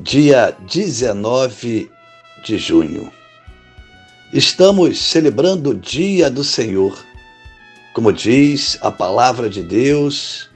dia 0.00 0.56
19 0.60 1.90
de 2.44 2.56
junho. 2.56 3.12
Estamos 4.32 4.96
celebrando 4.96 5.70
o 5.70 5.74
Dia 5.74 6.30
do 6.30 6.44
Senhor. 6.44 6.96
Como 7.92 8.12
diz 8.12 8.78
a 8.80 8.92
palavra 8.92 9.50
de 9.50 9.60
Deus, 9.60 10.48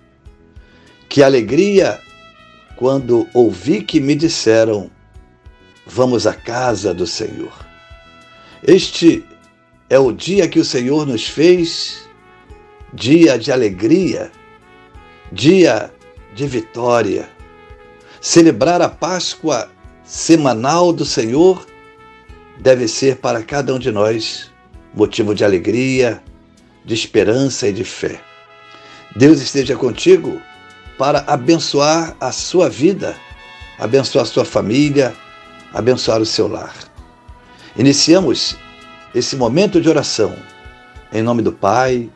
que 1.09 1.25
alegria 1.25 1.99
quando 2.77 3.29
ouvi 3.35 3.83
que 3.83 3.99
me 3.99 4.15
disseram: 4.15 4.89
Vamos 5.87 6.25
à 6.25 6.35
casa 6.35 6.95
do 6.95 7.07
Senhor. 7.07 7.53
Este 8.63 9.25
é 9.91 9.99
o 9.99 10.13
dia 10.13 10.47
que 10.47 10.61
o 10.61 10.65
Senhor 10.65 11.05
nos 11.05 11.27
fez, 11.27 12.09
dia 12.95 13.37
de 13.37 13.51
alegria, 13.51 14.31
dia 15.33 15.93
de 16.33 16.47
vitória 16.47 17.29
Celebrar 18.23 18.81
a 18.81 18.89
Páscoa 18.89 19.69
semanal 20.05 20.93
do 20.93 21.05
Senhor 21.05 21.67
deve 22.61 22.87
ser 22.87 23.17
para 23.17 23.43
cada 23.43 23.75
um 23.75 23.81
de 23.81 23.91
nós 23.91 24.49
motivo 24.95 25.35
de 25.35 25.45
alegria, 25.45 26.23
de 26.85 26.95
esperança 26.95 27.67
e 27.67 27.73
de 27.73 27.83
fé. 27.83 28.21
Deus 29.17 29.41
esteja 29.41 29.75
contigo 29.75 30.41
para 30.97 31.25
abençoar 31.27 32.17
a 32.21 32.31
sua 32.31 32.71
vida, 32.71 33.17
abençoar 33.77 34.23
a 34.23 34.29
sua 34.29 34.45
família, 34.45 35.13
abençoar 35.75 36.23
o 36.23 36.27
seu 36.27 36.47
lar. 36.47 36.77
Iniciamos 37.77 38.57
esse 39.13 39.35
momento 39.35 39.81
de 39.81 39.89
oração 39.89 40.33
em 41.13 41.23
nome 41.23 41.43
do 41.43 41.51
Pai, 41.51 42.09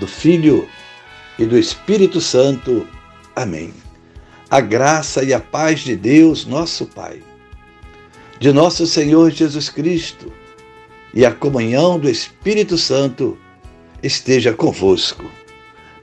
do 0.00 0.08
Filho 0.08 0.68
e 1.38 1.46
do 1.46 1.56
Espírito 1.56 2.20
Santo. 2.20 2.84
Amém 3.36 3.72
a 4.50 4.60
graça 4.60 5.22
e 5.22 5.32
a 5.32 5.38
paz 5.38 5.80
de 5.80 5.94
Deus, 5.94 6.44
nosso 6.44 6.84
Pai, 6.84 7.22
de 8.40 8.52
nosso 8.52 8.84
Senhor 8.84 9.30
Jesus 9.30 9.68
Cristo 9.68 10.32
e 11.14 11.24
a 11.24 11.32
comunhão 11.32 12.00
do 12.00 12.10
Espírito 12.10 12.76
Santo 12.76 13.38
esteja 14.02 14.52
convosco. 14.52 15.24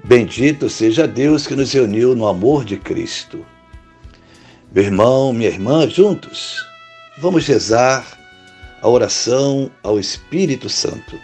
Bendito 0.01 0.69
seja 0.69 1.05
Deus 1.05 1.45
que 1.45 1.55
nos 1.55 1.73
reuniu 1.73 2.15
no 2.15 2.25
amor 2.25 2.63
de 2.63 2.77
Cristo. 2.77 3.45
Meu 4.71 4.85
irmão, 4.85 5.33
minha 5.33 5.49
irmã, 5.49 5.89
juntos, 5.89 6.65
vamos 7.17 7.45
rezar 7.45 8.05
a 8.81 8.87
oração 8.87 9.69
ao 9.83 9.99
Espírito 9.99 10.69
Santo. 10.69 11.19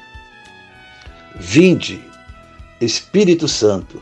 Vinde, 1.35 2.01
Espírito 2.81 3.47
Santo 3.47 4.01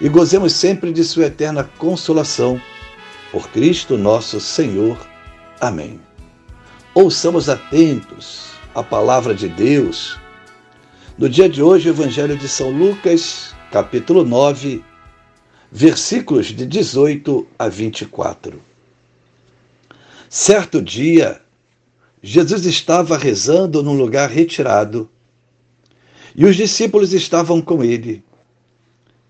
e 0.00 0.08
gozemos 0.08 0.52
sempre 0.52 0.92
de 0.92 1.02
Sua 1.04 1.26
eterna 1.26 1.64
consolação. 1.78 2.60
Por 3.32 3.48
Cristo 3.50 3.98
nosso 3.98 4.40
Senhor. 4.40 4.98
Amém. 5.60 6.00
Ouçamos 6.94 7.48
atentos 7.48 8.52
a 8.74 8.82
palavra 8.82 9.34
de 9.34 9.48
Deus. 9.48 10.18
No 11.18 11.28
dia 11.28 11.48
de 11.48 11.62
hoje, 11.62 11.88
o 11.88 11.92
Evangelho 11.92 12.36
de 12.36 12.48
São 12.48 12.70
Lucas, 12.70 13.54
capítulo 13.70 14.24
9, 14.24 14.84
versículos 15.70 16.46
de 16.46 16.64
18 16.64 17.46
a 17.58 17.68
24. 17.68 18.60
Certo 20.30 20.80
dia, 20.80 21.40
Jesus 22.22 22.66
estava 22.66 23.16
rezando 23.18 23.82
num 23.82 23.96
lugar 23.96 24.30
retirado 24.30 25.10
e 26.34 26.44
os 26.44 26.56
discípulos 26.56 27.12
estavam 27.12 27.60
com 27.60 27.82
ele. 27.82 28.24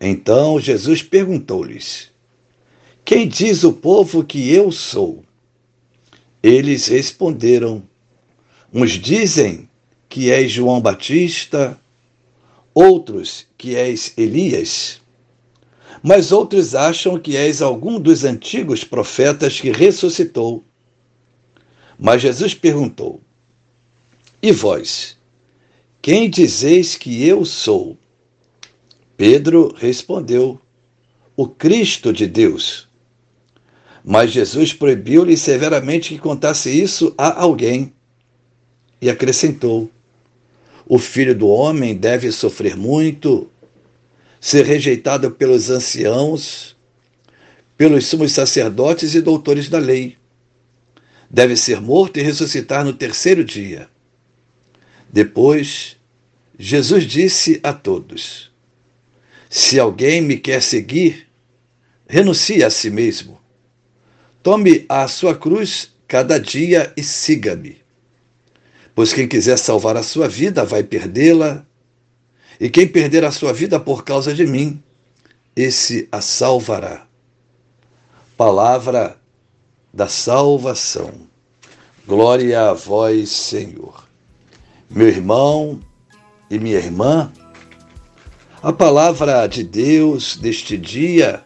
Então 0.00 0.60
Jesus 0.60 1.02
perguntou-lhes: 1.02 2.10
Quem 3.04 3.26
diz 3.26 3.64
o 3.64 3.72
povo 3.72 4.24
que 4.24 4.52
eu 4.52 4.70
sou? 4.70 5.24
Eles 6.42 6.86
responderam: 6.86 7.82
Uns 8.72 8.92
dizem 8.92 9.68
que 10.08 10.30
és 10.30 10.52
João 10.52 10.80
Batista, 10.80 11.78
outros 12.72 13.46
que 13.58 13.74
és 13.74 14.12
Elias, 14.16 15.00
mas 16.02 16.30
outros 16.30 16.76
acham 16.76 17.18
que 17.18 17.36
és 17.36 17.60
algum 17.60 17.98
dos 18.00 18.24
antigos 18.24 18.84
profetas 18.84 19.60
que 19.60 19.72
ressuscitou. 19.72 20.62
Mas 21.98 22.22
Jesus 22.22 22.54
perguntou: 22.54 23.20
E 24.40 24.52
vós? 24.52 25.16
Quem 26.00 26.30
dizeis 26.30 26.94
que 26.94 27.26
eu 27.26 27.44
sou? 27.44 27.98
Pedro 29.18 29.74
respondeu: 29.76 30.60
O 31.36 31.48
Cristo 31.48 32.12
de 32.12 32.24
Deus. 32.24 32.86
Mas 34.04 34.30
Jesus 34.30 34.72
proibiu-lhe 34.72 35.36
severamente 35.36 36.10
que 36.10 36.20
contasse 36.20 36.70
isso 36.70 37.12
a 37.18 37.42
alguém 37.42 37.92
e 39.02 39.10
acrescentou: 39.10 39.90
O 40.86 41.00
filho 41.00 41.34
do 41.34 41.48
homem 41.48 41.96
deve 41.96 42.30
sofrer 42.30 42.76
muito, 42.76 43.50
ser 44.40 44.64
rejeitado 44.64 45.32
pelos 45.32 45.68
anciãos, 45.68 46.76
pelos 47.76 48.06
sumos 48.06 48.30
sacerdotes 48.30 49.16
e 49.16 49.20
doutores 49.20 49.68
da 49.68 49.80
lei. 49.80 50.16
Deve 51.28 51.56
ser 51.56 51.80
morto 51.80 52.20
e 52.20 52.22
ressuscitar 52.22 52.84
no 52.84 52.92
terceiro 52.92 53.44
dia. 53.44 53.90
Depois, 55.12 55.96
Jesus 56.56 57.02
disse 57.02 57.58
a 57.64 57.72
todos: 57.72 58.47
se 59.48 59.78
alguém 59.78 60.20
me 60.20 60.36
quer 60.36 60.62
seguir, 60.62 61.28
renuncie 62.08 62.62
a 62.62 62.70
si 62.70 62.90
mesmo. 62.90 63.38
Tome 64.42 64.84
a 64.88 65.08
sua 65.08 65.34
cruz 65.34 65.92
cada 66.06 66.38
dia 66.38 66.92
e 66.96 67.02
siga-me. 67.02 67.82
Pois 68.94 69.12
quem 69.12 69.28
quiser 69.28 69.58
salvar 69.58 69.96
a 69.96 70.02
sua 70.02 70.28
vida 70.28 70.64
vai 70.64 70.82
perdê-la, 70.82 71.64
e 72.60 72.68
quem 72.68 72.88
perder 72.88 73.24
a 73.24 73.30
sua 73.30 73.52
vida 73.52 73.78
por 73.78 74.04
causa 74.04 74.34
de 74.34 74.44
mim, 74.44 74.82
esse 75.54 76.08
a 76.10 76.20
salvará. 76.20 77.06
Palavra 78.36 79.16
da 79.92 80.08
salvação. 80.08 81.12
Glória 82.06 82.70
a 82.70 82.72
vós, 82.72 83.30
Senhor. 83.30 84.08
Meu 84.90 85.08
irmão 85.08 85.80
e 86.50 86.58
minha 86.58 86.78
irmã, 86.78 87.32
a 88.62 88.72
palavra 88.72 89.46
de 89.46 89.62
Deus 89.62 90.36
deste 90.36 90.76
dia 90.76 91.44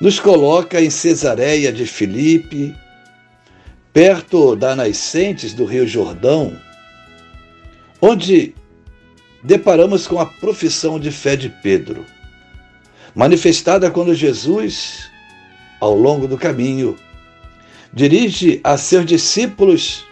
nos 0.00 0.20
coloca 0.20 0.80
em 0.80 0.90
Cesareia 0.90 1.72
de 1.72 1.86
Filipe, 1.86 2.74
perto 3.92 4.54
das 4.54 4.76
nascentes 4.76 5.54
do 5.54 5.64
Rio 5.64 5.86
Jordão, 5.86 6.58
onde 8.00 8.54
deparamos 9.42 10.06
com 10.06 10.20
a 10.20 10.26
profissão 10.26 11.00
de 11.00 11.10
fé 11.10 11.36
de 11.36 11.48
Pedro, 11.48 12.04
manifestada 13.14 13.90
quando 13.90 14.14
Jesus, 14.14 15.10
ao 15.80 15.94
longo 15.94 16.28
do 16.28 16.36
caminho, 16.36 16.98
dirige 17.92 18.60
a 18.62 18.76
seus 18.76 19.06
discípulos 19.06 20.04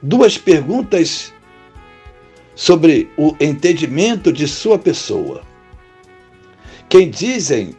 duas 0.00 0.38
perguntas 0.38 1.32
sobre 2.62 3.10
o 3.16 3.34
entendimento 3.40 4.32
de 4.32 4.46
sua 4.46 4.78
pessoa. 4.78 5.42
Quem 6.88 7.10
dizem 7.10 7.74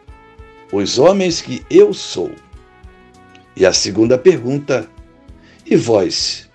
os 0.74 1.00
homens 1.00 1.40
que 1.40 1.66
eu 1.70 1.94
sou? 1.94 2.34
E 3.56 3.66
a 3.66 3.72
segunda 3.72 4.18
pergunta: 4.18 4.90
E 5.66 5.78
vós, 5.78 6.50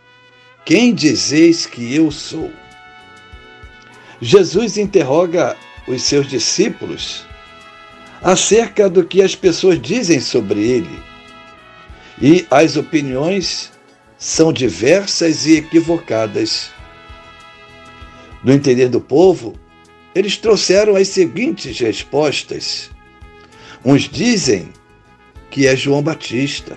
quem 0.63 0.95
dizeis 0.95 1.65
que 1.65 1.95
eu 1.95 2.11
sou? 2.11 2.51
Jesus 4.21 4.77
interroga 4.77 5.57
os 5.87 6.03
seus 6.03 6.29
discípulos 6.29 7.25
acerca 8.21 8.91
do 8.91 9.07
que 9.07 9.23
as 9.23 9.35
pessoas 9.35 9.81
dizem 9.81 10.21
sobre 10.21 10.61
ele. 10.61 11.03
E 12.21 12.47
as 12.51 12.77
opiniões 12.77 13.73
são 14.19 14.53
diversas 14.53 15.47
e 15.47 15.57
equivocadas. 15.57 16.77
No 18.49 18.55
entender 18.55 18.89
do 18.89 18.99
povo, 18.99 19.53
eles 20.15 20.39
trouxeram 20.39 20.97
as 20.97 21.09
seguintes 21.09 21.79
respostas. 21.79 22.91
Uns 23.85 24.09
dizem 24.09 24.73
que 25.51 25.67
é 25.67 25.77
João 25.77 26.03
Batista, 26.03 26.75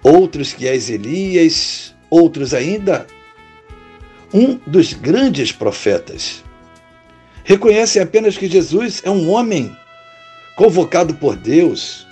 outros 0.00 0.52
que 0.52 0.68
é 0.68 0.76
Elias, 0.76 1.92
outros 2.08 2.54
ainda 2.54 3.04
um 4.32 4.60
dos 4.64 4.92
grandes 4.92 5.50
profetas. 5.50 6.44
Reconhecem 7.42 8.00
apenas 8.00 8.38
que 8.38 8.46
Jesus 8.46 9.02
é 9.04 9.10
um 9.10 9.28
homem 9.28 9.76
convocado 10.54 11.14
por 11.14 11.34
Deus, 11.34 12.06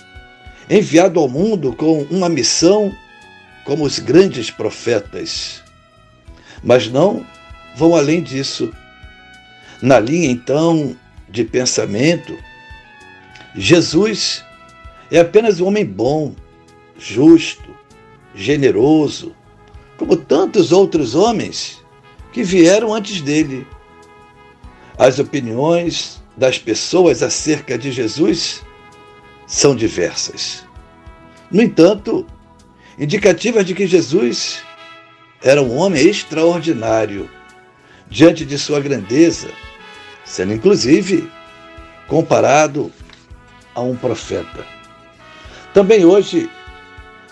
enviado 0.69 1.17
ao 1.17 1.29
mundo 1.29 1.71
com 1.71 2.01
uma 2.11 2.27
missão 2.27 2.93
como 3.63 3.85
os 3.85 3.99
grandes 3.99 4.51
profetas. 4.51 5.63
Mas 6.61 6.89
não 6.89 7.25
vão 7.79 7.95
além 7.95 8.21
disso. 8.21 8.73
Na 9.81 9.99
linha 9.99 10.29
então 10.29 10.95
de 11.29 11.45
pensamento, 11.45 12.37
Jesus 13.55 14.43
é 15.09 15.19
apenas 15.19 15.61
um 15.61 15.67
homem 15.67 15.85
bom, 15.85 16.35
justo, 16.97 17.73
generoso, 18.35 19.33
como 19.97 20.17
tantos 20.17 20.73
outros 20.73 21.15
homens 21.15 21.81
que 22.33 22.43
vieram 22.43 22.93
antes 22.93 23.21
dele. 23.21 23.65
As 24.97 25.17
opiniões 25.17 26.21
das 26.35 26.59
pessoas 26.59 27.23
acerca 27.23 27.77
de 27.77 27.93
Jesus 27.93 28.61
são 29.47 29.73
diversas. 29.73 30.65
No 31.49 31.61
entanto, 31.61 32.27
indicativas 32.97 33.65
de 33.65 33.73
que 33.73 33.87
Jesus 33.87 34.61
era 35.41 35.61
um 35.61 35.77
homem 35.77 36.05
extraordinário 36.05 37.29
diante 38.09 38.45
de 38.45 38.57
sua 38.57 38.79
grandeza, 38.79 39.49
sendo 40.25 40.53
inclusive 40.53 41.29
comparado 42.07 42.91
a 43.75 43.81
um 43.81 43.95
profeta. 43.95 44.65
Também 45.73 46.03
hoje 46.03 46.49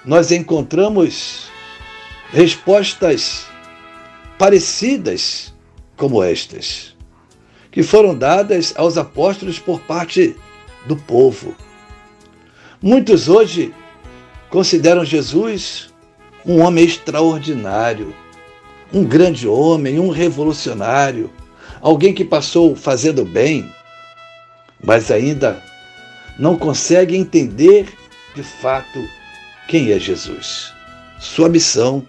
nós 0.05 0.31
encontramos 0.31 1.49
respostas 2.31 3.47
parecidas 4.37 5.53
como 5.95 6.23
estas, 6.23 6.95
que 7.71 7.81
foram 7.81 8.15
dadas 8.15 8.73
aos 8.77 8.97
apóstolos 8.97 9.57
por 9.57 9.79
parte 9.81 10.35
do 10.85 10.95
povo. 10.95 11.55
Muitos 12.81 13.27
hoje 13.27 13.73
consideram 14.49 15.03
Jesus 15.03 15.89
um 16.45 16.61
homem 16.61 16.85
extraordinário, 16.85 18.15
um 18.93 19.03
grande 19.03 19.47
homem, 19.47 19.99
um 19.99 20.09
revolucionário, 20.09 21.31
alguém 21.81 22.13
que 22.13 22.23
passou 22.23 22.75
fazendo 22.75 23.25
bem, 23.25 23.69
mas 24.83 25.11
ainda 25.11 25.61
não 26.37 26.57
consegue 26.57 27.15
entender 27.15 27.87
de 28.35 28.43
fato 28.43 28.99
quem 29.67 29.91
é 29.91 29.99
Jesus, 29.99 30.73
sua 31.19 31.49
missão. 31.49 32.07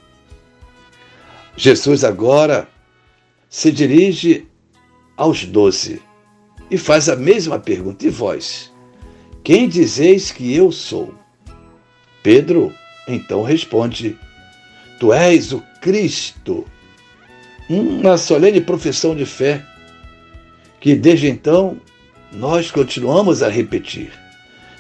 Jesus 1.57 2.05
agora 2.05 2.69
se 3.49 3.73
dirige 3.73 4.47
aos 5.17 5.45
doze 5.45 6.01
e 6.71 6.77
faz 6.79 7.09
a 7.09 7.17
mesma 7.17 7.59
pergunta: 7.59 8.07
E 8.07 8.11
vós? 8.11 8.73
Quem 9.43 9.69
dizeis 9.69 10.31
que 10.31 10.55
eu 10.55 10.71
sou? 10.71 11.15
Pedro 12.23 12.73
então 13.09 13.43
responde: 13.43 14.17
Tu 15.01 15.13
és 15.13 15.53
o 15.53 15.63
Cristo. 15.89 16.67
Uma 17.67 18.19
solene 18.19 18.61
profissão 18.61 19.17
de 19.17 19.25
fé 19.25 19.65
que 20.81 20.95
desde 20.95 21.29
então 21.29 21.81
nós 22.31 22.71
continuamos 22.71 23.43
a 23.43 23.49
repetir. 23.49 24.13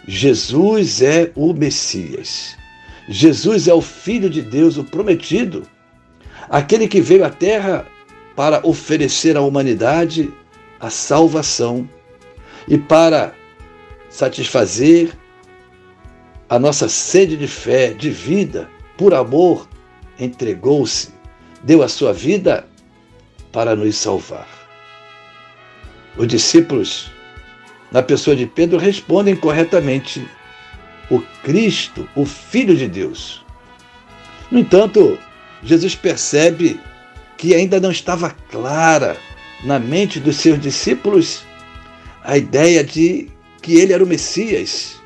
Jesus 0.07 1.01
é 1.01 1.33
o 1.35 1.55
Messias. 1.55 2.59
Jesus 3.09 3.69
é 3.69 3.73
o 3.73 3.81
Filho 3.81 4.29
de 4.29 4.43
Deus, 4.43 4.77
o 4.77 4.85
prometido, 4.85 5.63
aquele 6.47 6.87
que 6.87 7.01
veio 7.01 7.25
à 7.25 7.31
Terra 7.31 7.87
para 8.37 8.61
oferecer 8.63 9.35
à 9.35 9.41
humanidade 9.41 10.31
a 10.79 10.91
salvação 10.91 11.89
e 12.69 12.77
para 12.77 13.33
satisfazer 14.11 15.11
a 16.51 16.59
nossa 16.59 16.87
sede 16.87 17.35
de 17.35 17.49
fé, 17.49 17.95
de 17.95 18.11
vida, 18.11 18.69
por 18.99 19.15
amor, 19.15 19.67
entregou-se, 20.19 21.11
deu 21.63 21.83
a 21.83 21.89
sua 21.89 22.13
vida 22.13 22.67
para 23.53 23.75
nos 23.75 23.97
salvar. 23.97 24.49
Os 26.17 26.27
discípulos, 26.27 27.11
na 27.93 28.03
pessoa 28.03 28.35
de 28.35 28.47
Pedro, 28.47 28.79
respondem 28.79 29.37
corretamente 29.37 30.27
o 31.11 31.21
Cristo, 31.43 32.09
o 32.15 32.27
Filho 32.27 32.77
de 32.77 32.89
Deus. 32.89 33.45
No 34.51 34.59
entanto, 34.59 35.19
Jesus 35.63 35.95
percebe 35.95 36.81
que 37.37 37.55
ainda 37.55 37.81
não 37.81 37.91
estava 37.91 38.31
clara 38.51 39.17
na 39.65 39.79
mente 39.79 40.21
dos 40.21 40.37
seus 40.37 40.61
discípulos 40.61 41.43
a 42.23 42.37
ideia 42.37 42.85
de 42.85 43.31
que 43.63 43.77
ele 43.77 43.93
era 43.93 44.03
o 44.05 44.07
Messias, 44.07 45.01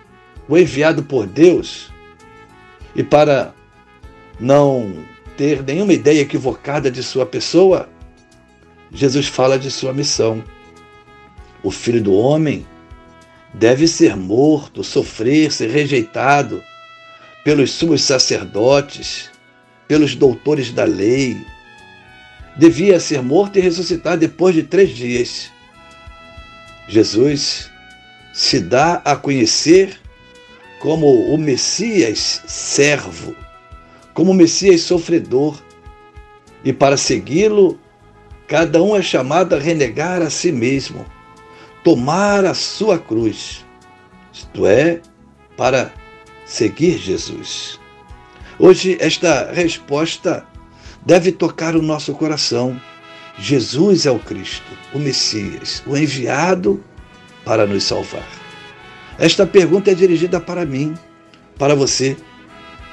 o 0.48 0.56
enviado 0.56 1.02
por 1.02 1.26
Deus. 1.26 1.90
E 2.94 3.02
para 3.02 3.54
não 4.42 4.92
ter 5.36 5.62
nenhuma 5.62 5.92
ideia 5.92 6.20
equivocada 6.20 6.90
de 6.90 7.00
sua 7.00 7.24
pessoa, 7.24 7.88
Jesus 8.92 9.28
fala 9.28 9.56
de 9.56 9.70
sua 9.70 9.92
missão. 9.94 10.42
O 11.62 11.70
Filho 11.70 12.02
do 12.02 12.12
Homem 12.12 12.66
deve 13.54 13.86
ser 13.86 14.16
morto, 14.16 14.82
sofrer, 14.82 15.52
ser 15.52 15.70
rejeitado 15.70 16.60
pelos 17.44 17.70
sumos 17.70 18.02
sacerdotes, 18.02 19.30
pelos 19.86 20.16
doutores 20.16 20.72
da 20.72 20.84
lei. 20.84 21.36
Devia 22.56 22.98
ser 22.98 23.22
morto 23.22 23.58
e 23.58 23.62
ressuscitar 23.62 24.18
depois 24.18 24.54
de 24.56 24.64
três 24.64 24.90
dias. 24.90 25.52
Jesus 26.88 27.70
se 28.34 28.58
dá 28.58 29.00
a 29.04 29.14
conhecer 29.14 30.00
como 30.80 31.32
o 31.32 31.38
Messias 31.38 32.42
servo, 32.46 33.36
como 34.14 34.34
Messias 34.34 34.82
sofredor. 34.82 35.56
E 36.64 36.72
para 36.72 36.96
segui-lo, 36.96 37.78
cada 38.46 38.82
um 38.82 38.96
é 38.96 39.02
chamado 39.02 39.54
a 39.54 39.58
renegar 39.58 40.22
a 40.22 40.30
si 40.30 40.52
mesmo 40.52 41.04
tomar 41.82 42.44
a 42.44 42.54
sua 42.54 42.98
cruz, 42.98 43.64
isto 44.32 44.66
é, 44.66 45.00
para 45.56 45.92
seguir 46.46 46.98
Jesus. 46.98 47.78
Hoje, 48.58 48.96
esta 49.00 49.50
resposta 49.52 50.46
deve 51.04 51.32
tocar 51.32 51.74
o 51.74 51.82
nosso 51.82 52.14
coração. 52.14 52.80
Jesus 53.38 54.06
é 54.06 54.10
o 54.10 54.18
Cristo, 54.18 54.70
o 54.94 54.98
Messias, 54.98 55.82
o 55.86 55.96
enviado 55.96 56.82
para 57.44 57.66
nos 57.66 57.84
salvar. 57.84 58.28
Esta 59.18 59.46
pergunta 59.46 59.90
é 59.90 59.94
dirigida 59.94 60.40
para 60.40 60.64
mim, 60.64 60.94
para 61.58 61.74
você. 61.74 62.16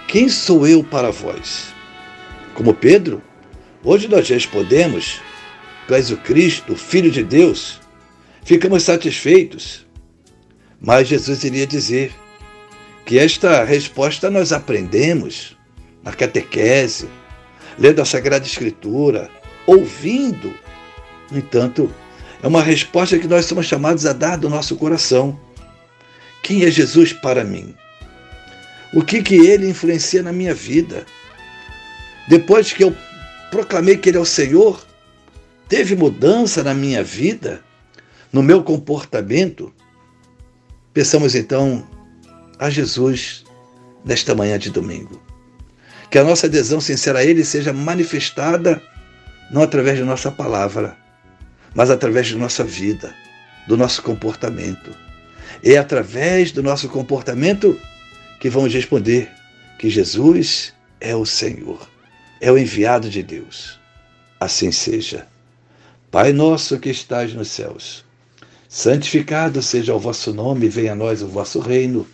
Quem 0.09 0.27
sou 0.27 0.65
eu 0.65 0.83
para 0.83 1.11
vós? 1.11 1.67
Como 2.55 2.73
Pedro, 2.73 3.21
hoje 3.83 4.07
nós 4.07 4.27
respondemos: 4.27 5.21
Tu 5.87 5.93
és 5.93 6.09
o 6.09 6.17
Cristo, 6.17 6.75
Filho 6.75 7.11
de 7.11 7.23
Deus, 7.23 7.79
ficamos 8.43 8.81
satisfeitos. 8.81 9.85
Mas 10.81 11.09
Jesus 11.09 11.43
iria 11.43 11.67
dizer 11.67 12.11
que 13.05 13.19
esta 13.19 13.63
resposta 13.63 14.31
nós 14.31 14.51
aprendemos 14.51 15.55
na 16.01 16.11
catequese, 16.11 17.07
lendo 17.77 18.01
a 18.01 18.05
Sagrada 18.05 18.47
Escritura, 18.47 19.29
ouvindo. 19.67 20.51
No 21.29 21.37
entanto, 21.37 21.93
é 22.41 22.47
uma 22.47 22.63
resposta 22.63 23.19
que 23.19 23.27
nós 23.27 23.45
somos 23.45 23.67
chamados 23.67 24.07
a 24.07 24.13
dar 24.13 24.37
do 24.37 24.49
nosso 24.49 24.75
coração. 24.75 25.39
Quem 26.41 26.63
é 26.63 26.71
Jesus 26.71 27.13
para 27.13 27.43
mim? 27.43 27.75
O 28.93 29.03
que, 29.03 29.21
que 29.21 29.35
ele 29.35 29.69
influencia 29.69 30.23
na 30.23 30.31
minha 30.31 30.53
vida? 30.53 31.05
Depois 32.27 32.73
que 32.73 32.83
eu 32.83 32.95
proclamei 33.51 33.97
que 33.97 34.09
ele 34.09 34.17
é 34.17 34.21
o 34.21 34.25
Senhor, 34.25 34.85
teve 35.67 35.95
mudança 35.95 36.63
na 36.63 36.73
minha 36.73 37.03
vida? 37.03 37.63
no 38.31 38.43
meu 38.43 38.63
comportamento, 38.63 39.73
peçamos 40.93 41.35
então 41.35 41.87
a 42.59 42.69
Jesus 42.69 43.43
nesta 44.05 44.35
manhã 44.35 44.57
de 44.57 44.69
domingo. 44.69 45.21
Que 46.09 46.19
a 46.19 46.23
nossa 46.23 46.47
adesão 46.47 46.79
sincera 46.79 47.19
a 47.19 47.23
Ele 47.23 47.43
seja 47.43 47.73
manifestada 47.73 48.81
não 49.51 49.63
através 49.63 49.97
de 49.97 50.03
nossa 50.03 50.31
palavra, 50.31 50.95
mas 51.73 51.89
através 51.89 52.27
de 52.27 52.35
nossa 52.35 52.63
vida, 52.63 53.13
do 53.67 53.75
nosso 53.75 54.01
comportamento. 54.01 54.95
É 55.63 55.77
através 55.77 56.51
do 56.51 56.63
nosso 56.63 56.87
comportamento 56.87 57.79
que 58.39 58.49
vamos 58.49 58.73
responder 58.73 59.29
que 59.77 59.89
Jesus 59.89 60.73
é 61.01 61.15
o 61.15 61.25
Senhor, 61.25 61.89
é 62.39 62.51
o 62.51 62.57
enviado 62.57 63.09
de 63.09 63.21
Deus. 63.21 63.79
Assim 64.39 64.71
seja. 64.71 65.27
Pai 66.09 66.31
nosso 66.31 66.79
que 66.79 66.89
estás 66.89 67.33
nos 67.33 67.49
céus, 67.49 68.05
santificado 68.67 69.61
seja 69.61 69.93
o 69.93 69.99
vosso 69.99 70.33
nome, 70.33 70.69
venha 70.69 70.93
a 70.93 70.95
nós 70.95 71.21
o 71.21 71.27
vosso 71.27 71.59
reino. 71.59 72.07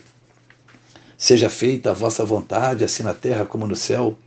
Seja 1.18 1.50
feita 1.50 1.92
a 1.92 1.94
vossa 1.94 2.26
vontade, 2.26 2.84
assim 2.84 3.04
na 3.04 3.14
terra 3.14 3.46
como 3.46 3.68
no 3.68 3.76
céu. 3.76 4.18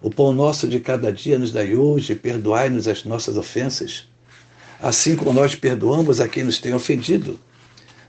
O 0.00 0.10
pão 0.10 0.32
nosso 0.32 0.66
de 0.66 0.80
cada 0.80 1.12
dia 1.12 1.38
nos 1.38 1.52
dai 1.52 1.76
hoje, 1.76 2.14
perdoai-nos 2.16 2.88
as 2.88 3.04
nossas 3.04 3.36
ofensas, 3.36 4.08
assim 4.80 5.14
como 5.14 5.32
nós 5.32 5.54
perdoamos 5.54 6.20
a 6.20 6.26
quem 6.26 6.42
nos 6.42 6.58
tem 6.58 6.74
ofendido. 6.74 7.38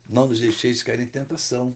Não 0.09 0.27
nos 0.27 0.39
deixeis 0.39 0.81
cair 0.81 0.99
em 1.01 1.07
tentação, 1.07 1.75